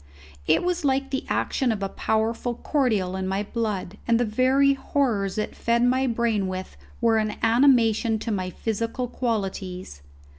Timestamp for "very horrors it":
4.25-5.55